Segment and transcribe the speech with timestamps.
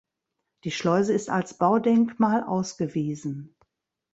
[0.63, 3.55] Die Schleuse ist als Baudenkmal ausgewiesen.